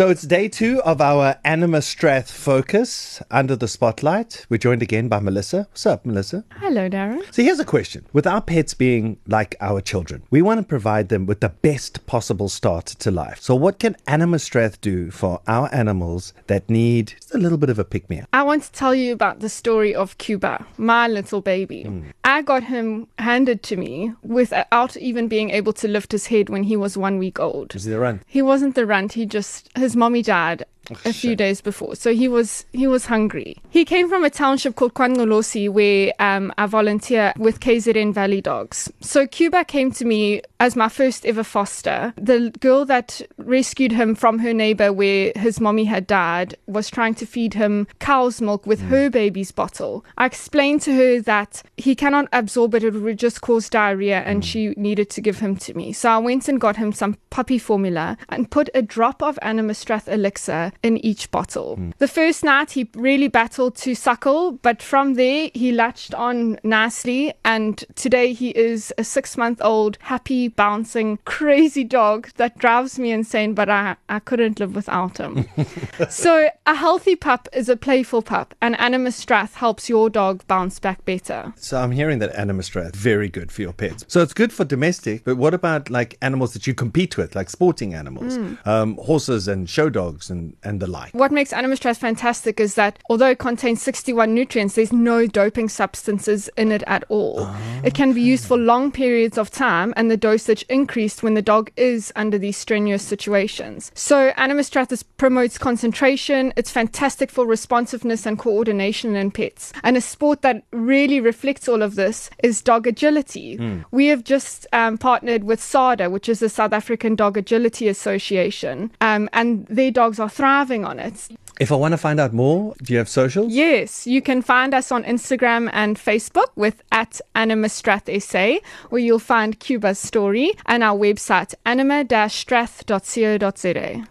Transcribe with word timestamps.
So 0.00 0.08
it's 0.08 0.22
day 0.22 0.48
two 0.48 0.80
of 0.80 1.02
our 1.02 1.36
Anima 1.44 1.82
Strath 1.82 2.30
focus 2.30 3.22
under 3.30 3.54
the 3.54 3.68
spotlight. 3.68 4.46
We're 4.48 4.56
joined 4.56 4.80
again 4.80 5.08
by 5.08 5.20
Melissa. 5.20 5.66
What's 5.72 5.84
up, 5.84 6.06
Melissa? 6.06 6.42
Hello, 6.52 6.88
Darren. 6.88 7.22
So 7.34 7.42
here's 7.42 7.60
a 7.60 7.66
question. 7.66 8.06
With 8.14 8.26
our 8.26 8.40
pets 8.40 8.72
being 8.72 9.18
like 9.26 9.56
our 9.60 9.82
children, 9.82 10.22
we 10.30 10.40
want 10.40 10.58
to 10.58 10.64
provide 10.64 11.10
them 11.10 11.26
with 11.26 11.40
the 11.40 11.50
best 11.50 12.06
possible 12.06 12.48
start 12.48 12.86
to 12.86 13.10
life. 13.10 13.40
So 13.42 13.54
what 13.54 13.78
can 13.78 13.94
Anima 14.06 14.38
Strath 14.38 14.80
do 14.80 15.10
for 15.10 15.42
our 15.46 15.68
animals 15.70 16.32
that 16.46 16.70
need 16.70 17.12
a 17.34 17.36
little 17.36 17.58
bit 17.58 17.68
of 17.68 17.78
a 17.78 17.84
pick 17.84 18.08
me 18.08 18.20
up? 18.20 18.28
I 18.32 18.42
want 18.42 18.62
to 18.62 18.72
tell 18.72 18.94
you 18.94 19.12
about 19.12 19.40
the 19.40 19.50
story 19.50 19.94
of 19.94 20.16
Cuba, 20.16 20.64
my 20.78 21.08
little 21.08 21.42
baby. 21.42 21.82
Hmm. 21.82 22.04
I 22.30 22.42
got 22.42 22.62
him 22.64 23.08
handed 23.18 23.62
to 23.64 23.76
me 23.76 24.14
without 24.22 24.96
even 24.96 25.26
being 25.26 25.50
able 25.50 25.72
to 25.74 25.88
lift 25.88 26.12
his 26.12 26.28
head 26.28 26.48
when 26.48 26.62
he 26.62 26.76
was 26.76 26.96
one 26.96 27.18
week 27.18 27.40
old. 27.40 27.74
Is 27.74 27.84
there 27.84 27.98
a 27.98 28.00
run? 28.00 28.22
He 28.26 28.40
wasn't 28.40 28.76
the 28.76 28.86
runt, 28.86 29.14
he 29.14 29.26
just 29.26 29.68
his 29.76 29.96
mommy 29.96 30.22
died 30.22 30.64
a 31.04 31.12
few 31.12 31.30
shit. 31.30 31.38
days 31.38 31.60
before. 31.60 31.94
So 31.94 32.14
he 32.14 32.28
was 32.28 32.64
he 32.72 32.86
was 32.86 33.06
hungry. 33.06 33.56
He 33.70 33.84
came 33.84 34.08
from 34.08 34.24
a 34.24 34.30
township 34.30 34.76
called 34.76 34.94
KwaNgcolosi 34.94 35.68
where 35.68 36.12
um, 36.18 36.52
I 36.58 36.66
volunteer 36.66 37.32
with 37.38 37.60
KZN 37.60 38.12
Valley 38.12 38.40
Dogs. 38.40 38.92
So 39.00 39.26
Cuba 39.26 39.64
came 39.64 39.90
to 39.92 40.04
me 40.04 40.42
as 40.58 40.76
my 40.76 40.88
first 40.88 41.24
ever 41.24 41.42
foster. 41.42 42.12
The 42.16 42.50
girl 42.60 42.84
that 42.84 43.22
rescued 43.38 43.92
him 43.92 44.14
from 44.14 44.38
her 44.40 44.52
neighbor 44.52 44.92
where 44.92 45.32
his 45.36 45.60
mommy 45.60 45.84
had 45.84 46.06
died 46.06 46.54
was 46.66 46.90
trying 46.90 47.14
to 47.14 47.26
feed 47.26 47.54
him 47.54 47.86
cow's 47.98 48.40
milk 48.40 48.66
with 48.66 48.82
her 48.82 49.08
baby's 49.10 49.52
bottle. 49.52 50.04
I 50.18 50.26
explained 50.26 50.82
to 50.82 50.94
her 50.94 51.20
that 51.22 51.62
he 51.76 51.94
cannot 51.94 52.28
absorb 52.32 52.74
it, 52.74 52.84
it 52.84 52.94
would 52.94 53.18
just 53.18 53.40
cause 53.40 53.68
diarrhea 53.70 54.20
and 54.20 54.44
she 54.44 54.68
needed 54.76 55.10
to 55.10 55.20
give 55.20 55.38
him 55.38 55.56
to 55.56 55.74
me. 55.74 55.92
So 55.92 56.10
I 56.10 56.18
went 56.18 56.48
and 56.48 56.60
got 56.60 56.76
him 56.76 56.92
some 56.92 57.16
puppy 57.30 57.58
formula 57.58 58.18
and 58.28 58.50
put 58.50 58.68
a 58.74 58.82
drop 58.82 59.22
of 59.22 59.38
Animastrath 59.42 60.08
elixir 60.08 60.72
in 60.82 60.96
each 60.98 61.30
bottle. 61.30 61.78
The 61.98 62.08
first 62.08 62.44
night 62.44 62.72
he 62.72 62.88
really 62.94 63.28
battled 63.28 63.76
to 63.76 63.94
suckle, 63.94 64.52
but 64.52 64.82
from 64.82 65.14
there 65.14 65.50
he 65.54 65.72
latched 65.72 66.14
on 66.14 66.58
nicely 66.62 67.32
and 67.44 67.84
today 67.94 68.32
he 68.32 68.50
is 68.50 68.92
a 68.98 69.04
six 69.04 69.36
month 69.36 69.60
old, 69.62 69.98
happy, 70.00 70.48
bouncing, 70.48 71.18
crazy 71.24 71.84
dog 71.84 72.30
that 72.36 72.58
drives 72.58 72.98
me 72.98 73.12
insane, 73.12 73.54
but 73.54 73.68
I, 73.68 73.96
I 74.08 74.18
couldn't 74.20 74.60
live 74.60 74.74
without 74.74 75.18
him. 75.18 75.48
so 76.10 76.48
a 76.66 76.74
healthy 76.74 77.16
pup 77.16 77.48
is 77.52 77.68
a 77.68 77.76
playful 77.76 78.22
pup 78.22 78.54
and 78.60 78.74
Animastrath 78.76 79.54
helps 79.54 79.88
your 79.88 80.08
dog 80.08 80.46
bounce 80.46 80.78
back 80.78 81.04
better. 81.04 81.52
So 81.56 81.78
I'm 81.78 81.92
hearing 81.92 82.18
that 82.20 82.34
Anima 82.34 82.62
Strath 82.62 82.94
very 82.96 83.28
good 83.28 83.52
for 83.52 83.62
your 83.62 83.72
pets. 83.72 84.04
So 84.08 84.22
it's 84.22 84.34
good 84.34 84.52
for 84.52 84.64
domestic, 84.64 85.24
but 85.24 85.36
what 85.36 85.54
about 85.54 85.90
like 85.90 86.16
animals 86.22 86.52
that 86.54 86.66
you 86.66 86.74
compete 86.74 87.16
with, 87.16 87.34
like 87.34 87.50
sporting 87.50 87.94
animals, 87.94 88.38
um, 88.64 88.96
horses 88.96 89.48
and 89.48 89.68
show 89.68 89.90
dogs 89.90 90.30
and, 90.30 90.56
and 90.62 90.69
the 90.78 90.86
like? 90.86 91.12
What 91.12 91.32
makes 91.32 91.52
Animastrath 91.52 91.98
fantastic 91.98 92.60
is 92.60 92.74
that 92.74 92.98
although 93.08 93.30
it 93.30 93.38
contains 93.38 93.82
61 93.82 94.34
nutrients, 94.34 94.74
there's 94.74 94.92
no 94.92 95.26
doping 95.26 95.68
substances 95.68 96.48
in 96.56 96.72
it 96.72 96.82
at 96.86 97.04
all. 97.08 97.48
It 97.84 97.94
can 97.94 98.12
be 98.12 98.22
used 98.22 98.46
for 98.46 98.56
long 98.56 98.92
periods 98.92 99.38
of 99.38 99.50
time 99.50 99.92
and 99.96 100.10
the 100.10 100.16
dosage 100.16 100.62
increased 100.68 101.22
when 101.22 101.34
the 101.34 101.42
dog 101.42 101.70
is 101.76 102.12
under 102.16 102.38
these 102.38 102.56
strenuous 102.56 103.02
situations. 103.02 103.90
So 103.94 104.32
Animastrath 104.32 104.92
is, 104.92 105.02
promotes 105.02 105.58
concentration. 105.58 106.52
It's 106.56 106.70
fantastic 106.70 107.30
for 107.30 107.46
responsiveness 107.46 108.26
and 108.26 108.38
coordination 108.38 109.16
in 109.16 109.30
pets. 109.30 109.72
And 109.82 109.96
a 109.96 110.00
sport 110.00 110.42
that 110.42 110.64
really 110.72 111.20
reflects 111.20 111.68
all 111.68 111.82
of 111.82 111.94
this 111.94 112.30
is 112.42 112.62
dog 112.62 112.86
agility. 112.86 113.58
We 113.90 114.06
have 114.06 114.24
just 114.24 114.66
um, 114.72 114.98
partnered 114.98 115.44
with 115.44 115.60
SADA, 115.60 116.10
which 116.10 116.28
is 116.28 116.40
the 116.40 116.48
South 116.48 116.72
African 116.72 117.14
Dog 117.14 117.36
Agility 117.36 117.88
Association, 117.88 118.90
um, 119.00 119.28
and 119.32 119.66
their 119.66 119.90
dogs 119.90 120.18
are 120.20 120.28
thriving 120.28 120.59
on 120.84 120.98
it. 120.98 121.28
If 121.58 121.72
I 121.72 121.74
want 121.74 121.92
to 121.92 121.98
find 121.98 122.20
out 122.20 122.32
more, 122.32 122.74
do 122.82 122.92
you 122.92 122.98
have 122.98 123.08
socials? 123.08 123.52
Yes, 123.52 124.06
you 124.06 124.22
can 124.22 124.42
find 124.42 124.74
us 124.74 124.92
on 124.92 125.04
Instagram 125.04 125.70
and 125.72 125.96
Facebook 125.96 126.48
with 126.56 126.82
at 126.92 127.20
Animastrath 127.34 128.22
SA, 128.22 128.58
where 128.90 129.00
you'll 129.00 129.18
find 129.18 129.58
Cuba's 129.58 129.98
story 129.98 130.52
and 130.66 130.82
our 130.82 130.98
website 130.98 131.54
anima-strath.co.za. 131.64 134.06